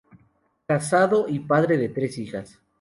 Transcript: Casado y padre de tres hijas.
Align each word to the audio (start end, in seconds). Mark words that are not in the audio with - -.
Casado 0.65 1.27
y 1.29 1.37
padre 1.41 1.77
de 1.77 1.89
tres 1.89 2.17
hijas. 2.17 2.57